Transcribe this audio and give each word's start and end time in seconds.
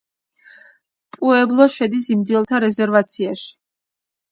პუებლო 1.17 1.67
შედის 1.75 2.09
ინდიელთა 2.15 2.65
რეზერვაციაში. 2.67 3.49